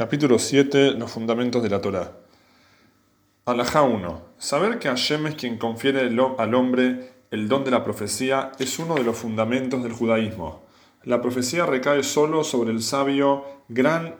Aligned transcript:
Capítulo 0.00 0.38
7. 0.38 0.92
Los 0.92 1.10
fundamentos 1.10 1.62
de 1.62 1.68
la 1.68 1.82
Torá. 1.82 2.12
Alajá 3.44 3.82
1. 3.82 4.22
Saber 4.38 4.78
que 4.78 4.88
Hashem 4.88 5.26
es 5.26 5.34
quien 5.34 5.58
confiere 5.58 6.00
al 6.00 6.54
hombre 6.54 7.10
el 7.30 7.48
don 7.48 7.64
de 7.64 7.70
la 7.70 7.84
profecía 7.84 8.50
es 8.58 8.78
uno 8.78 8.94
de 8.94 9.04
los 9.04 9.18
fundamentos 9.18 9.82
del 9.82 9.92
judaísmo. 9.92 10.64
La 11.04 11.20
profecía 11.20 11.66
recae 11.66 12.02
solo 12.02 12.44
sobre 12.44 12.70
el 12.70 12.80
sabio 12.80 13.44
gran, 13.68 14.14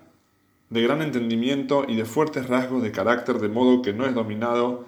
de 0.69 0.82
gran 0.82 1.01
entendimiento 1.01 1.87
y 1.89 1.97
de 1.97 2.05
fuertes 2.05 2.47
rasgos 2.47 2.83
de 2.83 2.93
carácter, 2.93 3.39
de 3.39 3.49
modo 3.49 3.81
que 3.81 3.95
no 3.95 4.05
es 4.05 4.15
dominado 4.15 4.85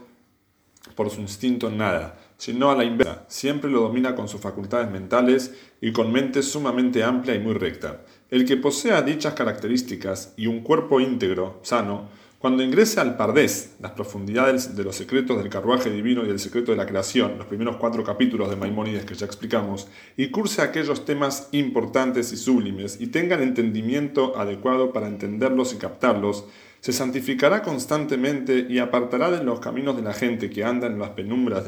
por 0.95 1.09
su 1.09 1.23
instinto 1.23 1.69
en 1.69 1.79
nada, 1.79 2.19
sino 2.37 2.71
a 2.71 2.77
la 2.77 2.85
inversa. 2.85 3.25
Siempre 3.29 3.71
lo 3.71 3.81
domina 3.81 4.15
con 4.15 4.29
sus 4.29 4.43
facultades 4.43 4.91
mentales 4.91 5.55
y 5.81 5.91
con 5.93 6.13
mente 6.13 6.43
sumamente 6.43 7.03
amplia 7.03 7.35
y 7.35 7.39
muy 7.39 7.55
recta. 7.55 8.03
El 8.33 8.47
que 8.47 8.57
posea 8.57 9.03
dichas 9.03 9.35
características 9.35 10.33
y 10.39 10.47
un 10.47 10.61
cuerpo 10.63 11.01
íntegro, 11.01 11.61
sano, 11.61 12.09
cuando 12.39 12.63
ingrese 12.63 12.99
al 12.99 13.19
Pardés, 13.19 13.75
las 13.79 13.93
profundidades 13.93 14.75
de 14.75 14.85
los 14.85 14.97
secretos 14.97 15.37
del 15.37 15.51
carruaje 15.51 15.91
divino 15.91 16.25
y 16.25 16.29
del 16.29 16.41
secreto 16.41 16.71
de 16.71 16.79
la 16.79 16.87
creación, 16.87 17.37
los 17.37 17.47
primeros 17.47 17.77
cuatro 17.77 18.03
capítulos 18.05 18.49
de 18.49 18.57
Maimónides 18.57 19.05
que 19.05 19.17
ya 19.17 19.27
explicamos, 19.27 19.87
y 20.17 20.29
curse 20.29 20.63
aquellos 20.63 21.05
temas 21.05 21.51
importantes 21.53 22.33
y 22.33 22.39
sublimes, 22.39 22.99
y 23.03 23.09
tenga 23.09 23.37
el 23.37 23.43
entendimiento 23.43 24.39
adecuado 24.39 24.95
para 24.95 25.09
entenderlos 25.09 25.75
y 25.75 25.77
captarlos, 25.77 26.47
se 26.81 26.95
santificará 26.95 27.61
constantemente 27.61 28.67
y 28.67 28.79
apartará 28.79 29.31
de 29.31 29.45
los 29.45 29.61
caminos 29.61 29.95
de 29.95 30.05
la 30.05 30.15
gente 30.15 30.49
que 30.49 30.65
anda 30.65 30.87
en 30.87 30.99
las 30.99 31.11
penumbras, 31.11 31.65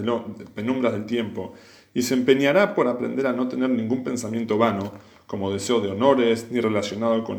penumbras 0.55 0.95
del 0.95 1.05
tiempo, 1.05 1.53
y 1.93 2.03
se 2.03 2.15
empeñará 2.15 2.75
por 2.75 2.89
aprender 2.89 3.27
a 3.27 3.35
no 3.35 3.49
tener 3.49 3.69
ningún 3.69 4.03
pensamiento 4.03 4.57
vano, 4.57 4.95
como 5.27 5.51
deseo 5.51 5.81
de 5.81 5.91
honores, 5.91 6.49
ni 6.51 6.61
relacionado 6.61 7.25
con, 7.25 7.39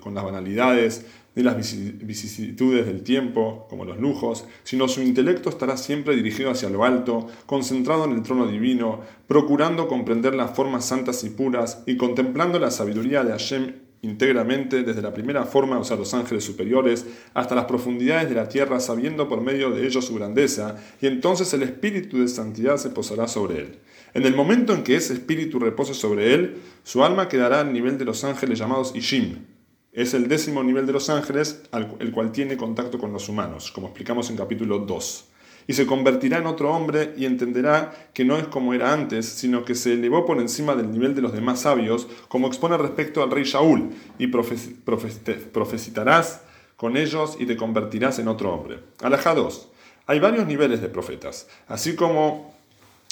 con 0.00 0.14
las 0.14 0.24
banalidades, 0.24 1.06
ni 1.34 1.42
las 1.42 1.56
vicisitudes 1.56 2.86
del 2.86 3.02
tiempo, 3.02 3.66
como 3.68 3.84
los 3.84 3.98
lujos, 3.98 4.46
sino 4.64 4.88
su 4.88 5.02
intelecto 5.02 5.50
estará 5.50 5.76
siempre 5.76 6.16
dirigido 6.16 6.50
hacia 6.50 6.70
lo 6.70 6.84
alto, 6.84 7.26
concentrado 7.44 8.06
en 8.06 8.12
el 8.12 8.22
trono 8.22 8.46
divino, 8.46 9.00
procurando 9.26 9.86
comprender 9.86 10.34
las 10.34 10.56
formas 10.56 10.86
santas 10.86 11.22
y 11.24 11.30
puras 11.30 11.82
y 11.86 11.98
contemplando 11.98 12.58
la 12.58 12.70
sabiduría 12.70 13.22
de 13.22 13.32
Hashem 13.32 13.85
íntegramente 14.06 14.82
desde 14.82 15.02
la 15.02 15.12
primera 15.12 15.44
forma, 15.44 15.78
o 15.78 15.84
sea, 15.84 15.96
los 15.96 16.14
ángeles 16.14 16.44
superiores, 16.44 17.06
hasta 17.34 17.54
las 17.54 17.66
profundidades 17.66 18.28
de 18.28 18.36
la 18.36 18.48
tierra, 18.48 18.80
sabiendo 18.80 19.28
por 19.28 19.40
medio 19.40 19.70
de 19.70 19.86
ellos 19.86 20.06
su 20.06 20.14
grandeza, 20.14 20.76
y 21.00 21.06
entonces 21.06 21.52
el 21.52 21.62
espíritu 21.62 22.18
de 22.18 22.28
santidad 22.28 22.76
se 22.76 22.90
posará 22.90 23.28
sobre 23.28 23.58
él. 23.58 23.78
En 24.14 24.24
el 24.24 24.34
momento 24.34 24.72
en 24.72 24.82
que 24.82 24.96
ese 24.96 25.12
espíritu 25.12 25.58
repose 25.58 25.92
sobre 25.92 26.32
él, 26.32 26.56
su 26.84 27.04
alma 27.04 27.28
quedará 27.28 27.60
al 27.60 27.72
nivel 27.72 27.98
de 27.98 28.06
los 28.06 28.24
ángeles 28.24 28.58
llamados 28.58 28.94
Ishim. 28.94 29.44
Es 29.92 30.14
el 30.14 30.28
décimo 30.28 30.62
nivel 30.62 30.86
de 30.86 30.92
los 30.92 31.10
ángeles, 31.10 31.62
el 32.00 32.12
cual 32.12 32.32
tiene 32.32 32.56
contacto 32.56 32.98
con 32.98 33.12
los 33.12 33.28
humanos, 33.28 33.72
como 33.72 33.88
explicamos 33.88 34.30
en 34.30 34.36
capítulo 34.36 34.78
2 34.78 35.32
y 35.66 35.74
se 35.74 35.86
convertirá 35.86 36.38
en 36.38 36.46
otro 36.46 36.74
hombre 36.74 37.14
y 37.16 37.26
entenderá 37.26 38.10
que 38.14 38.24
no 38.24 38.36
es 38.36 38.46
como 38.46 38.74
era 38.74 38.92
antes, 38.92 39.26
sino 39.26 39.64
que 39.64 39.74
se 39.74 39.94
elevó 39.94 40.24
por 40.24 40.40
encima 40.40 40.74
del 40.74 40.90
nivel 40.90 41.14
de 41.14 41.22
los 41.22 41.32
demás 41.32 41.60
sabios, 41.60 42.08
como 42.28 42.46
expone 42.46 42.76
respecto 42.76 43.22
al 43.22 43.30
rey 43.30 43.44
Shaul, 43.44 43.90
y 44.18 44.28
profecitarás 44.28 46.42
con 46.76 46.96
ellos 46.96 47.36
y 47.38 47.46
te 47.46 47.56
convertirás 47.56 48.18
en 48.18 48.28
otro 48.28 48.52
hombre. 48.52 48.80
Alajá 49.00 49.34
2. 49.34 49.70
Hay 50.06 50.20
varios 50.20 50.46
niveles 50.46 50.80
de 50.80 50.88
profetas, 50.88 51.48
así 51.68 51.96
como 51.96 52.55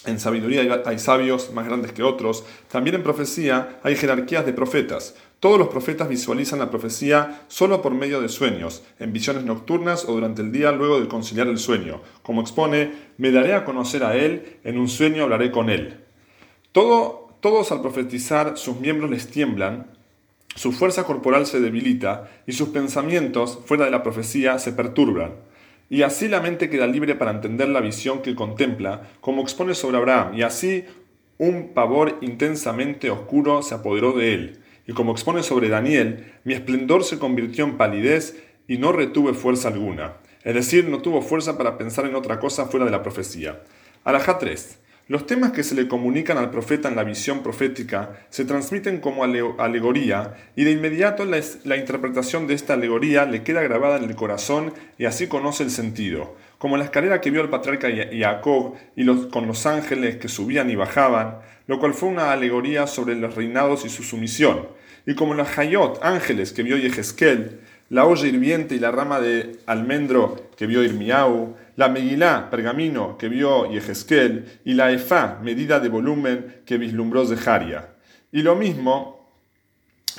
en 0.06 0.20
sabiduría 0.20 0.82
hay 0.84 0.98
sabios 0.98 1.52
más 1.52 1.66
grandes 1.66 1.92
que 1.92 2.02
otros, 2.02 2.44
también 2.70 2.96
en 2.96 3.02
profecía 3.02 3.80
hay 3.82 3.96
jerarquías 3.96 4.46
de 4.46 4.52
profetas. 4.52 5.14
Todos 5.40 5.58
los 5.58 5.68
profetas 5.68 6.08
visualizan 6.08 6.58
la 6.58 6.70
profecía 6.70 7.42
solo 7.48 7.82
por 7.82 7.92
medio 7.92 8.20
de 8.20 8.28
sueños, 8.28 8.82
en 8.98 9.12
visiones 9.12 9.44
nocturnas 9.44 10.06
o 10.06 10.12
durante 10.12 10.42
el 10.42 10.52
día 10.52 10.72
luego 10.72 11.00
de 11.00 11.08
conciliar 11.08 11.48
el 11.48 11.58
sueño. 11.58 12.00
Como 12.22 12.40
expone, 12.40 12.92
me 13.18 13.30
daré 13.30 13.52
a 13.54 13.64
conocer 13.64 14.04
a 14.04 14.16
él, 14.16 14.58
en 14.64 14.78
un 14.78 14.88
sueño 14.88 15.24
hablaré 15.24 15.50
con 15.50 15.68
él. 15.68 16.00
Todo, 16.72 17.36
todos 17.40 17.72
al 17.72 17.82
profetizar 17.82 18.56
sus 18.56 18.80
miembros 18.80 19.10
les 19.10 19.28
tiemblan, 19.28 19.86
su 20.56 20.72
fuerza 20.72 21.04
corporal 21.04 21.46
se 21.46 21.60
debilita 21.60 22.30
y 22.46 22.52
sus 22.52 22.68
pensamientos, 22.70 23.58
fuera 23.66 23.84
de 23.84 23.90
la 23.90 24.02
profecía, 24.02 24.58
se 24.58 24.72
perturban. 24.72 25.32
Y 25.94 26.02
así 26.02 26.26
la 26.26 26.40
mente 26.40 26.68
queda 26.68 26.88
libre 26.88 27.14
para 27.14 27.30
entender 27.30 27.68
la 27.68 27.80
visión 27.80 28.20
que 28.20 28.34
contempla, 28.34 29.12
como 29.20 29.42
expone 29.42 29.74
sobre 29.74 29.98
Abraham, 29.98 30.34
y 30.34 30.42
así 30.42 30.84
un 31.38 31.72
pavor 31.72 32.18
intensamente 32.20 33.10
oscuro 33.10 33.62
se 33.62 33.76
apoderó 33.76 34.10
de 34.10 34.34
él 34.34 34.58
y 34.88 34.92
como 34.92 35.12
expone 35.12 35.44
sobre 35.44 35.68
Daniel, 35.68 36.32
mi 36.42 36.54
esplendor 36.54 37.04
se 37.04 37.20
convirtió 37.20 37.64
en 37.64 37.76
palidez 37.76 38.42
y 38.66 38.78
no 38.78 38.90
retuve 38.90 39.34
fuerza 39.34 39.68
alguna. 39.68 40.16
Es 40.42 40.56
decir, 40.56 40.88
no 40.88 40.98
tuvo 40.98 41.22
fuerza 41.22 41.56
para 41.56 41.78
pensar 41.78 42.06
en 42.06 42.16
otra 42.16 42.40
cosa 42.40 42.66
fuera 42.66 42.86
de 42.86 42.90
la 42.90 43.04
profecía. 43.04 43.62
Alajá 44.02 44.38
3. 44.38 44.80
Los 45.06 45.26
temas 45.26 45.52
que 45.52 45.64
se 45.64 45.74
le 45.74 45.86
comunican 45.86 46.38
al 46.38 46.50
profeta 46.50 46.88
en 46.88 46.96
la 46.96 47.04
visión 47.04 47.42
profética 47.42 48.26
se 48.30 48.46
transmiten 48.46 49.00
como 49.00 49.22
alegoría 49.22 50.32
y 50.56 50.64
de 50.64 50.70
inmediato 50.70 51.26
la, 51.26 51.76
interpretación 51.76 52.46
de 52.46 52.54
esta 52.54 52.72
alegoría 52.72 53.26
le 53.26 53.42
queda 53.42 53.60
grabada 53.60 53.98
en 53.98 54.04
el 54.04 54.16
corazón 54.16 54.72
y 54.96 55.04
así 55.04 55.26
conoce 55.26 55.62
el 55.62 55.70
sentido, 55.70 56.36
como 56.56 56.78
la 56.78 56.84
escalera 56.84 57.20
que 57.20 57.30
vio 57.30 57.42
el 57.42 57.50
patriarca 57.50 57.88
Jacob 58.12 58.76
y 58.96 59.04
los, 59.04 59.26
con 59.26 59.46
los 59.46 59.66
ángeles 59.66 60.16
que 60.16 60.28
subían 60.28 60.70
y 60.70 60.74
bajaban, 60.74 61.40
lo 61.66 61.78
cual 61.78 61.92
fue 61.92 62.08
una 62.08 62.32
alegoría 62.32 62.86
sobre 62.86 63.14
los 63.14 63.34
reinados 63.34 63.84
y 63.84 63.90
su 63.90 64.04
sumisión, 64.04 64.68
y 65.04 65.14
como 65.14 65.34
la 65.34 65.44
Hayot, 65.44 66.02
ángeles 66.02 66.54
que 66.54 66.62
vio 66.62 66.78
Yehezkel, 66.78 67.60
la 67.90 68.06
olla 68.06 68.26
hirviente 68.26 68.74
y 68.74 68.78
la 68.78 68.90
rama 68.90 69.20
de 69.20 69.60
almendro 69.66 70.48
que 70.56 70.66
vio 70.66 70.82
Irmiau, 70.82 71.56
la 71.76 71.88
Megilá, 71.88 72.48
pergamino, 72.50 73.18
que 73.18 73.28
vio 73.28 73.70
Yehezkel, 73.70 74.60
y 74.64 74.74
la 74.74 74.92
Efá, 74.92 75.38
medida 75.42 75.80
de 75.80 75.88
volumen, 75.88 76.62
que 76.64 76.78
vislumbró 76.78 77.26
Zeharia. 77.26 77.94
Y 78.32 78.42
lo 78.42 78.54
mismo 78.54 79.24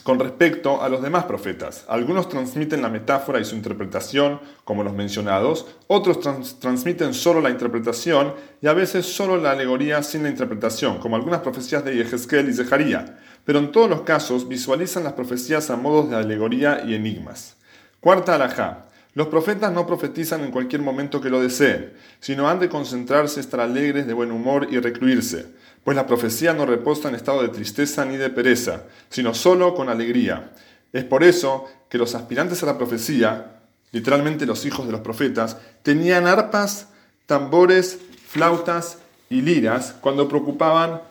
con 0.04 0.20
respecto 0.20 0.84
a 0.84 0.90
los 0.90 1.02
demás 1.02 1.24
profetas. 1.24 1.86
Algunos 1.88 2.30
transmiten 2.30 2.82
la 2.82 2.90
metáfora 2.90 3.40
y 3.40 3.46
su 3.46 3.56
interpretación, 3.56 4.40
como 4.64 4.84
los 4.84 4.94
mencionados, 4.94 5.66
otros 5.88 6.20
transmiten 6.60 7.14
solo 7.14 7.42
la 7.42 7.50
interpretación 7.50 8.36
y 8.62 8.68
a 8.68 8.74
veces 8.74 9.08
solo 9.08 9.38
la 9.38 9.52
alegoría 9.52 10.04
sin 10.04 10.22
la 10.24 10.30
interpretación, 10.30 11.00
como 11.00 11.16
algunas 11.16 11.42
profecías 11.42 11.84
de 11.84 11.96
Yehezkel 11.96 12.50
y 12.50 12.54
Zeharia. 12.54 13.18
Pero 13.46 13.60
en 13.60 13.72
todos 13.72 13.90
los 13.90 14.02
casos 14.02 14.48
visualizan 14.48 15.04
las 15.04 15.14
profecías 15.14 15.70
a 15.70 15.78
modos 15.78 16.10
de 16.10 16.18
alegoría 16.18 16.84
y 16.86 16.96
enigmas. 16.96 17.56
Cuarta 18.00 18.36
alajá. 18.36 18.86
Los 19.14 19.28
profetas 19.28 19.72
no 19.72 19.88
profetizan 19.88 20.42
en 20.44 20.52
cualquier 20.52 20.82
momento 20.82 21.22
que 21.22 21.30
lo 21.30 21.42
deseen, 21.42 21.94
sino 22.20 22.50
han 22.50 22.60
de 22.60 22.68
concentrarse, 22.68 23.40
estar 23.40 23.62
alegres, 23.62 24.08
de 24.08 24.14
buen 24.14 24.32
humor 24.32 24.68
y 24.70 24.78
recluirse, 24.78 25.48
pues 25.86 25.96
la 25.96 26.06
profecía 26.06 26.54
no 26.54 26.66
reposa 26.66 27.08
en 27.08 27.16
estado 27.16 27.42
de 27.42 27.48
tristeza 27.48 28.04
ni 28.04 28.18
de 28.18 28.30
pereza, 28.30 28.84
sino 29.10 29.34
solo 29.34 29.74
con 29.74 29.88
alegría. 29.88 30.52
Es 30.92 31.06
por 31.06 31.24
eso 31.24 31.66
que 31.88 31.98
los 31.98 32.14
aspirantes 32.14 32.62
a 32.64 32.66
la 32.66 32.78
profecía, 32.78 33.62
literalmente 33.92 34.46
los 34.46 34.66
hijos 34.66 34.86
de 34.86 34.92
los 34.92 35.02
profetas, 35.02 35.58
tenían 35.82 36.28
arpas, 36.28 36.90
tambores, 37.26 38.00
flautas 38.28 38.98
y 39.30 39.42
liras 39.42 39.96
cuando, 40.02 40.28
procuraban 40.28 41.02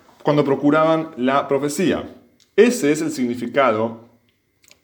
la 1.17 1.49
profecía. 1.49 2.05
Ese 2.57 2.93
es 2.93 3.03
el 3.03 3.11
significado 3.11 4.05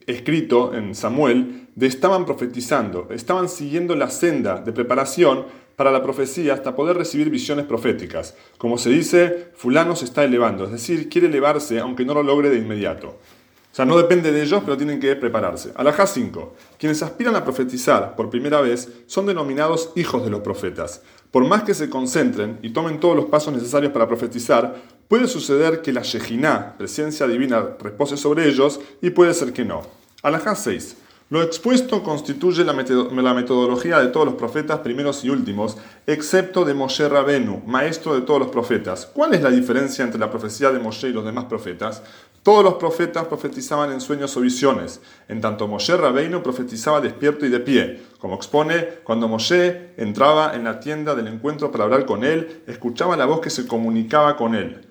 escrito 0.04 0.74
en 0.74 0.92
Samuel 0.96 1.68
de 1.76 1.86
estaban 1.86 2.26
profetizando, 2.26 3.06
estaban 3.10 3.48
siguiendo 3.48 3.94
la 3.94 4.10
senda 4.10 4.60
de 4.60 4.72
preparación 4.72 5.44
para 5.76 5.92
la 5.92 6.02
profecía 6.02 6.52
hasta 6.54 6.74
poder 6.74 6.96
recibir 6.96 7.30
visiones 7.30 7.66
proféticas. 7.66 8.36
Como 8.58 8.76
se 8.76 8.90
dice, 8.90 9.50
fulano 9.54 9.94
se 9.94 10.04
está 10.04 10.24
elevando, 10.24 10.64
es 10.64 10.72
decir, 10.72 11.08
quiere 11.08 11.28
elevarse 11.28 11.78
aunque 11.78 12.04
no 12.04 12.12
lo 12.12 12.24
logre 12.24 12.50
de 12.50 12.58
inmediato. 12.58 13.18
O 13.72 13.74
sea, 13.74 13.84
no 13.84 13.96
depende 13.96 14.32
de 14.32 14.42
ellos, 14.42 14.62
pero 14.64 14.76
tienen 14.76 14.98
que 14.98 15.14
prepararse. 15.14 15.72
Alajá 15.76 16.06
5. 16.06 16.54
Quienes 16.76 17.02
aspiran 17.02 17.36
a 17.36 17.44
profetizar 17.44 18.16
por 18.16 18.28
primera 18.28 18.60
vez 18.60 18.88
son 19.06 19.26
denominados 19.26 19.92
hijos 19.94 20.24
de 20.24 20.30
los 20.30 20.40
profetas. 20.40 21.02
Por 21.30 21.46
más 21.46 21.62
que 21.62 21.74
se 21.74 21.88
concentren 21.88 22.58
y 22.62 22.70
tomen 22.70 22.98
todos 22.98 23.14
los 23.14 23.26
pasos 23.26 23.54
necesarios 23.54 23.92
para 23.92 24.08
profetizar, 24.08 24.74
puede 25.06 25.28
suceder 25.28 25.82
que 25.82 25.92
la 25.92 26.02
Shejinah, 26.02 26.78
presencia 26.78 27.28
divina, 27.28 27.76
repose 27.78 28.16
sobre 28.16 28.48
ellos 28.48 28.80
y 29.00 29.10
puede 29.10 29.34
ser 29.34 29.52
que 29.52 29.64
no. 29.64 29.82
Alajá 30.22 30.56
6. 30.56 30.96
Lo 31.30 31.44
expuesto 31.44 32.02
constituye 32.02 32.64
la, 32.64 32.72
metodología 32.72 34.00
de 34.00 34.08
todos 34.08 34.26
los 34.26 34.34
profetas 34.34 34.80
primeros 34.80 35.24
y 35.24 35.30
últimos, 35.30 35.76
excepto 36.04 36.64
de 36.64 36.74
Moshe 36.74 37.08
Rabenu, 37.08 37.62
maestro 37.66 38.16
de 38.16 38.22
todos 38.22 38.40
los 38.40 38.48
profetas. 38.48 39.06
¿Cuál 39.06 39.34
es 39.34 39.40
la 39.40 39.50
diferencia 39.50 40.04
entre 40.04 40.18
la 40.18 40.28
profecía 40.28 40.72
de 40.72 40.80
Moshe 40.80 41.08
y 41.08 41.12
los 41.12 41.24
demás 41.24 41.44
profetas? 41.44 42.02
Todos 42.42 42.64
los 42.64 42.74
profetas 42.74 43.26
profetizaban 43.26 43.92
en 43.92 44.00
sueños 44.00 44.36
o 44.36 44.40
visiones, 44.40 45.00
en 45.28 45.40
tanto 45.40 45.68
Moshe 45.68 45.96
Rabenu 45.96 46.42
profetizaba 46.42 47.00
despierto 47.00 47.46
y 47.46 47.48
de 47.48 47.60
pie. 47.60 48.02
Como 48.18 48.34
expone, 48.34 48.84
cuando 49.04 49.28
Moshe 49.28 49.92
entraba 49.98 50.56
en 50.56 50.64
la 50.64 50.80
tienda 50.80 51.14
del 51.14 51.28
encuentro 51.28 51.70
para 51.70 51.84
hablar 51.84 52.06
con 52.06 52.24
él, 52.24 52.64
escuchaba 52.66 53.16
la 53.16 53.26
voz 53.26 53.40
que 53.40 53.50
se 53.50 53.68
comunicaba 53.68 54.36
con 54.36 54.56
él. 54.56 54.84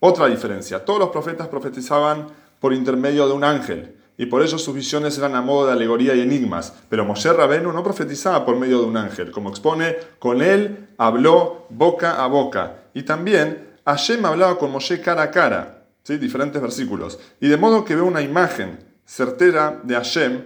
Otra 0.00 0.28
diferencia, 0.28 0.82
todos 0.82 0.98
los 0.98 1.10
profetas 1.10 1.48
profetizaban 1.48 2.28
por 2.58 2.72
intermedio 2.72 3.26
de 3.26 3.34
un 3.34 3.44
ángel 3.44 3.96
y 4.16 4.26
por 4.26 4.42
ello 4.42 4.58
sus 4.58 4.74
visiones 4.74 5.18
eran 5.18 5.34
a 5.34 5.42
modo 5.42 5.66
de 5.66 5.72
alegoría 5.72 6.14
y 6.14 6.20
enigmas. 6.20 6.72
Pero 6.88 7.04
Moshe 7.04 7.32
Rabenu 7.32 7.72
no 7.72 7.82
profetizaba 7.82 8.44
por 8.44 8.56
medio 8.56 8.80
de 8.80 8.86
un 8.86 8.96
ángel, 8.96 9.30
como 9.30 9.50
expone, 9.50 9.96
con 10.18 10.40
él 10.40 10.88
habló 10.98 11.66
boca 11.70 12.22
a 12.22 12.26
boca. 12.26 12.84
Y 12.94 13.02
también 13.02 13.74
Hashem 13.84 14.24
hablaba 14.24 14.58
con 14.58 14.70
Moshe 14.70 15.00
cara 15.00 15.22
a 15.22 15.30
cara, 15.30 15.86
¿sí? 16.04 16.16
diferentes 16.16 16.62
versículos. 16.62 17.18
Y 17.40 17.48
de 17.48 17.56
modo 17.56 17.84
que 17.84 17.96
ve 17.96 18.02
una 18.02 18.22
imagen 18.22 18.78
certera 19.04 19.80
de 19.82 19.94
Hashem, 19.94 20.42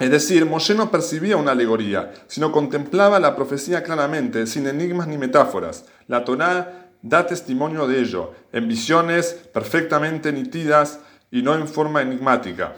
es 0.00 0.10
decir, 0.10 0.46
Moshe 0.46 0.74
no 0.74 0.90
percibía 0.90 1.36
una 1.36 1.52
alegoría, 1.52 2.12
sino 2.26 2.50
contemplaba 2.50 3.20
la 3.20 3.36
profecía 3.36 3.82
claramente, 3.82 4.46
sin 4.46 4.66
enigmas 4.66 5.06
ni 5.06 5.18
metáforas. 5.18 5.84
La 6.08 6.24
Torá 6.24 6.88
da 7.02 7.26
testimonio 7.26 7.86
de 7.86 8.00
ello, 8.00 8.32
en 8.52 8.68
visiones 8.68 9.32
perfectamente 9.52 10.32
nítidas 10.32 11.00
y 11.32 11.42
no 11.42 11.54
en 11.56 11.66
forma 11.66 12.02
enigmática. 12.02 12.76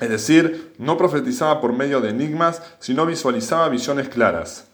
Es 0.00 0.08
decir, 0.08 0.72
no 0.78 0.96
profetizaba 0.96 1.60
por 1.60 1.74
medio 1.74 2.00
de 2.00 2.08
enigmas, 2.08 2.62
sino 2.78 3.04
visualizaba 3.04 3.68
visiones 3.68 4.08
claras. 4.08 4.68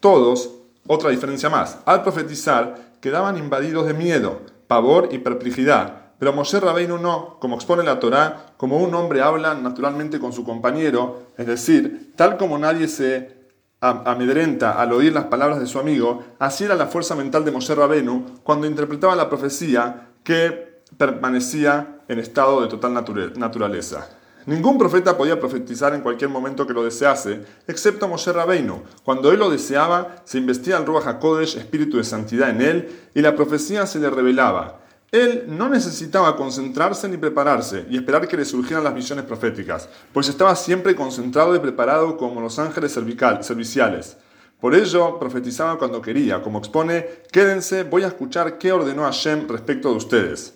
Todos, 0.00 0.50
otra 0.86 1.10
diferencia 1.10 1.48
más, 1.48 1.78
al 1.86 2.02
profetizar 2.02 2.92
quedaban 3.00 3.38
invadidos 3.38 3.86
de 3.86 3.94
miedo, 3.94 4.42
pavor 4.66 5.08
y 5.12 5.18
perplejidad, 5.18 6.02
pero 6.18 6.32
Moshe 6.32 6.60
Rabbeinu 6.60 6.98
no, 6.98 7.38
como 7.40 7.56
expone 7.56 7.82
la 7.82 7.98
Torá, 7.98 8.54
como 8.56 8.76
un 8.78 8.94
hombre 8.94 9.22
habla 9.22 9.54
naturalmente 9.54 10.20
con 10.20 10.32
su 10.32 10.44
compañero, 10.44 11.22
es 11.36 11.46
decir, 11.46 12.12
tal 12.16 12.36
como 12.36 12.58
nadie 12.58 12.86
se 12.86 13.42
amedrenta 13.80 14.80
al 14.80 14.92
oír 14.92 15.12
las 15.12 15.24
palabras 15.24 15.58
de 15.58 15.66
su 15.66 15.80
amigo, 15.80 16.22
así 16.38 16.62
era 16.62 16.76
la 16.76 16.86
fuerza 16.86 17.16
mental 17.16 17.44
de 17.44 17.50
Moshe 17.50 17.74
Rabbeinu 17.74 18.24
cuando 18.44 18.68
interpretaba 18.68 19.16
la 19.16 19.28
profecía 19.28 20.10
que 20.22 20.71
permanecía 20.96 22.00
en 22.08 22.18
estado 22.18 22.60
de 22.60 22.68
total 22.68 22.94
naturaleza. 22.94 24.08
Ningún 24.44 24.76
profeta 24.76 25.16
podía 25.16 25.38
profetizar 25.38 25.94
en 25.94 26.00
cualquier 26.00 26.28
momento 26.28 26.66
que 26.66 26.72
lo 26.72 26.82
desease, 26.82 27.42
excepto 27.68 28.08
Moshe 28.08 28.32
Rabbeinu. 28.32 28.82
Cuando 29.04 29.30
él 29.30 29.38
lo 29.38 29.48
deseaba, 29.48 30.16
se 30.24 30.38
investiga 30.38 30.78
el 30.78 30.86
Ruach 30.86 31.06
HaKodesh, 31.06 31.58
espíritu 31.58 31.96
de 31.96 32.04
santidad 32.04 32.50
en 32.50 32.60
él, 32.60 33.00
y 33.14 33.20
la 33.20 33.36
profecía 33.36 33.86
se 33.86 34.00
le 34.00 34.10
revelaba. 34.10 34.80
Él 35.12 35.44
no 35.46 35.68
necesitaba 35.68 36.36
concentrarse 36.36 37.08
ni 37.08 37.18
prepararse 37.18 37.86
y 37.88 37.96
esperar 37.96 38.26
que 38.26 38.36
le 38.36 38.44
surgieran 38.44 38.82
las 38.82 38.94
visiones 38.94 39.26
proféticas, 39.26 39.88
pues 40.12 40.28
estaba 40.28 40.56
siempre 40.56 40.96
concentrado 40.96 41.54
y 41.54 41.60
preparado 41.60 42.16
como 42.16 42.40
los 42.40 42.58
ángeles 42.58 42.92
serviciales. 42.92 44.16
Por 44.58 44.74
ello, 44.74 45.18
profetizaba 45.18 45.78
cuando 45.78 46.02
quería, 46.02 46.42
como 46.42 46.58
expone, 46.58 47.06
quédense, 47.30 47.84
voy 47.84 48.02
a 48.02 48.08
escuchar 48.08 48.58
qué 48.58 48.72
ordenó 48.72 49.02
Hashem 49.02 49.46
respecto 49.48 49.90
de 49.90 49.96
ustedes. 49.96 50.54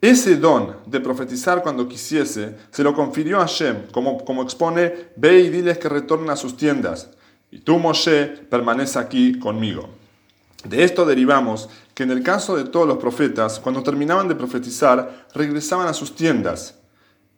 Ese 0.00 0.36
don 0.36 0.76
de 0.86 0.98
profetizar 1.00 1.62
cuando 1.62 1.86
quisiese 1.86 2.56
se 2.70 2.82
lo 2.82 2.94
confirió 2.94 3.38
a 3.38 3.46
Hashem, 3.46 3.88
como, 3.92 4.24
como 4.24 4.42
expone, 4.42 5.10
ve 5.16 5.40
y 5.40 5.50
diles 5.50 5.76
que 5.76 5.90
retornen 5.90 6.30
a 6.30 6.36
sus 6.36 6.56
tiendas, 6.56 7.10
y 7.50 7.58
tú, 7.58 7.78
Moshe, 7.78 8.26
permanece 8.48 8.98
aquí 8.98 9.38
conmigo. 9.38 9.90
De 10.64 10.84
esto 10.84 11.04
derivamos 11.04 11.68
que 11.94 12.04
en 12.04 12.12
el 12.12 12.22
caso 12.22 12.56
de 12.56 12.64
todos 12.64 12.86
los 12.86 12.98
profetas, 12.98 13.58
cuando 13.58 13.82
terminaban 13.82 14.28
de 14.28 14.36
profetizar, 14.36 15.26
regresaban 15.34 15.88
a 15.88 15.94
sus 15.94 16.14
tiendas 16.14 16.78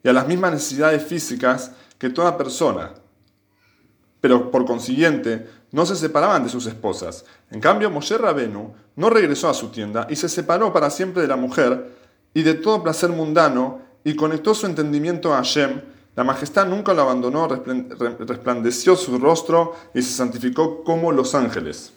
y 0.05 0.09
a 0.09 0.13
las 0.13 0.29
mismas 0.29 0.53
necesidades 0.53 1.05
físicas 1.05 1.73
que 1.99 2.11
toda 2.11 2.37
persona, 2.37 2.93
pero 4.21 4.51
por 4.51 4.65
consiguiente 4.67 5.49
no 5.73 5.87
se 5.87 5.97
separaban 5.97 6.45
de 6.45 6.51
sus 6.51 6.67
esposas. 6.67 7.25
En 7.51 7.61
cambio, 7.61 7.91
Moshe 7.91 8.19
Rabenu 8.19 8.75
no 8.95 9.11
regresó 9.11 9.49
a 9.49 9.55
su 9.55 9.69
tienda 9.69 10.07
y 10.11 10.17
se 10.17 10.29
separó 10.29 10.73
para 10.73 10.91
siempre 10.91 11.23
de 11.23 11.29
la 11.29 11.37
mujer, 11.37 12.02
y 12.35 12.43
de 12.43 12.55
todo 12.55 12.83
placer 12.83 13.11
mundano 13.11 13.81
y 14.05 14.17
conectó 14.17 14.55
su 14.55 14.67
entendimiento 14.67 15.33
a 15.33 15.37
Hashem. 15.37 15.81
La 16.17 16.25
majestad 16.25 16.67
nunca 16.67 16.93
lo 16.93 17.03
abandonó, 17.03 17.49
resplandeció 17.49 18.97
su 18.97 19.19
rostro 19.19 19.75
y 19.95 20.03
se 20.03 20.13
santificó 20.13 20.85
como 20.85 21.13
los 21.13 21.35
ángeles. 21.35 21.93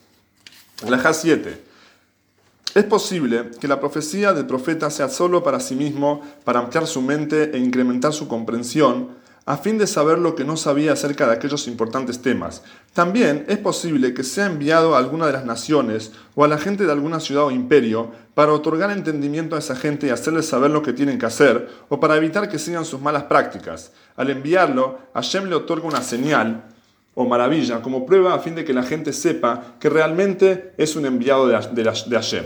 La 0.88 1.14
7. 1.14 1.62
Es 2.76 2.84
posible 2.84 3.52
que 3.60 3.70
la 3.70 3.80
profecía 3.80 4.34
del 4.34 4.46
profeta 4.46 4.90
sea 4.90 5.08
solo 5.08 5.44
para 5.44 5.62
sí 5.62 5.76
mismo, 5.76 6.22
para 6.44 6.60
ampliar 6.60 6.88
su 6.88 7.02
mente 7.02 7.56
e 7.56 7.58
incrementar 7.58 8.12
su 8.12 8.28
comprensión, 8.28 9.10
a 9.48 9.58
fin 9.58 9.78
de 9.78 9.86
saber 9.86 10.18
lo 10.18 10.34
que 10.34 10.44
no 10.44 10.58
sabía 10.58 10.94
acerca 10.94 11.28
de 11.28 11.34
aquellos 11.34 11.68
importantes 11.68 12.22
temas. 12.22 12.64
También 12.94 13.46
es 13.48 13.60
posible 13.60 14.14
que 14.16 14.24
sea 14.24 14.48
enviado 14.48 14.96
a 14.96 14.98
alguna 14.98 15.28
de 15.28 15.34
las 15.34 15.46
naciones 15.46 16.12
o 16.34 16.44
a 16.44 16.48
la 16.48 16.58
gente 16.58 16.86
de 16.86 16.92
alguna 16.92 17.20
ciudad 17.20 17.46
o 17.46 17.52
imperio 17.52 18.12
para 18.34 18.54
otorgar 18.54 18.90
entendimiento 18.90 19.56
a 19.56 19.60
esa 19.60 19.76
gente 19.76 20.08
y 20.08 20.10
hacerles 20.10 20.48
saber 20.48 20.72
lo 20.72 20.82
que 20.82 20.94
tienen 20.94 21.20
que 21.20 21.28
hacer 21.28 21.70
o 21.90 22.00
para 22.00 22.18
evitar 22.18 22.50
que 22.50 22.58
sigan 22.58 22.86
sus 22.86 23.02
malas 23.02 23.24
prácticas. 23.24 23.92
Al 24.16 24.32
enviarlo, 24.32 24.98
Hashem 25.14 25.46
le 25.46 25.56
otorga 25.56 25.88
una 25.88 26.02
señal 26.02 26.64
o 27.14 27.26
maravilla 27.26 27.82
como 27.82 28.06
prueba 28.06 28.34
a 28.34 28.40
fin 28.40 28.56
de 28.56 28.66
que 28.66 28.74
la 28.74 28.84
gente 28.84 29.14
sepa 29.14 29.76
que 29.80 29.90
realmente 29.90 30.74
es 30.78 30.96
un 30.96 31.06
enviado 31.06 31.48
de, 31.48 31.84
Hashem. 31.84 32.46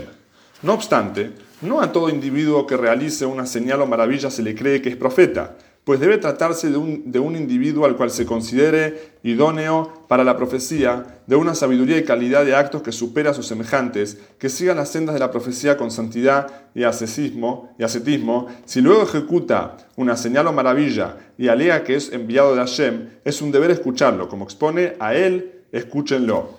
No 0.62 0.74
obstante, 0.74 1.32
no 1.62 1.80
a 1.80 1.92
todo 1.92 2.10
individuo 2.10 2.66
que 2.66 2.76
realice 2.76 3.24
una 3.24 3.46
señal 3.46 3.80
o 3.80 3.86
maravilla 3.86 4.30
se 4.30 4.42
le 4.42 4.54
cree 4.54 4.82
que 4.82 4.90
es 4.90 4.96
profeta 4.96 5.56
pues 5.84 5.98
debe 5.98 6.18
tratarse 6.18 6.70
de 6.70 6.76
un, 6.76 7.10
de 7.10 7.18
un, 7.18 7.36
individuo 7.36 7.86
al 7.86 7.96
cual 7.96 8.10
se 8.10 8.26
considere 8.26 9.14
idóneo 9.22 10.04
para 10.08 10.24
la 10.24 10.36
profecía, 10.36 11.22
de 11.26 11.36
una 11.36 11.54
sabiduría 11.54 11.96
y 11.96 12.04
calidad 12.04 12.44
de 12.44 12.54
actos 12.54 12.82
que 12.82 12.92
supera 12.92 13.30
a 13.30 13.34
sus 13.34 13.46
semejantes, 13.46 14.18
que 14.38 14.50
siga 14.50 14.74
las 14.74 14.90
sendas 14.90 15.14
de 15.14 15.20
la 15.20 15.30
profecía 15.30 15.76
con 15.76 15.90
santidad 15.90 16.68
y 16.74 16.84
ascetismo, 16.84 17.74
y 17.78 17.84
ascetismo. 17.84 18.48
Si 18.66 18.80
luego 18.82 19.02
ejecuta 19.02 19.78
una 19.96 20.16
señal 20.16 20.46
o 20.48 20.52
maravilla 20.52 21.16
y 21.38 21.48
alega 21.48 21.82
que 21.82 21.96
es 21.96 22.12
enviado 22.12 22.54
de 22.54 22.60
Hashem, 22.60 23.08
es 23.24 23.40
un 23.40 23.50
deber 23.50 23.70
escucharlo, 23.70 24.28
como 24.28 24.44
expone 24.44 24.94
a 25.00 25.14
él, 25.14 25.62
escúchenlo. 25.72 26.58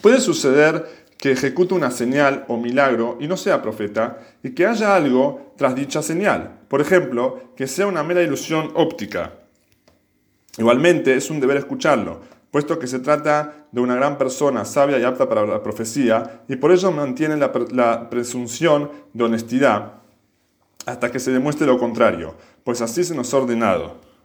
Puede 0.00 0.20
suceder 0.20 1.06
que 1.18 1.32
ejecute 1.32 1.74
una 1.74 1.90
señal 1.90 2.44
o 2.48 2.56
milagro 2.56 3.16
y 3.20 3.26
no 3.26 3.36
sea 3.36 3.62
profeta, 3.62 4.18
y 4.42 4.50
que 4.50 4.66
haya 4.66 4.94
algo 4.94 5.52
tras 5.56 5.74
dicha 5.74 6.02
señal. 6.02 6.55
Por 6.68 6.80
ejemplo, 6.80 7.52
que 7.56 7.66
sea 7.66 7.86
una 7.86 8.02
mera 8.02 8.22
ilusión 8.22 8.72
óptica. 8.74 9.34
Igualmente 10.58 11.14
es 11.14 11.30
un 11.30 11.40
deber 11.40 11.58
escucharlo, 11.58 12.20
puesto 12.50 12.78
que 12.78 12.86
se 12.86 12.98
trata 12.98 13.66
de 13.70 13.80
una 13.80 13.94
gran 13.94 14.16
persona 14.16 14.64
sabia 14.64 14.98
y 14.98 15.04
apta 15.04 15.28
para 15.28 15.46
la 15.46 15.62
profecía, 15.62 16.42
y 16.48 16.56
por 16.56 16.72
ello 16.72 16.90
mantiene 16.90 17.36
la, 17.36 17.52
la 17.72 18.08
presunción 18.08 18.90
de 19.12 19.24
honestidad 19.24 19.92
hasta 20.86 21.10
que 21.10 21.18
se 21.18 21.32
demuestre 21.32 21.66
lo 21.66 21.78
contrario, 21.78 22.34
pues 22.64 22.80
así 22.80 23.04
se 23.04 23.14
nos 23.14 23.34
ha 23.34 23.38
ordenado. 23.38 24.05